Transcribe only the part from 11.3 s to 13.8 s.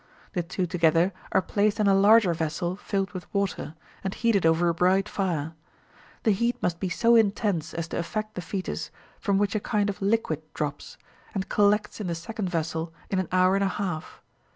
and collects in the second vessel in an hour and a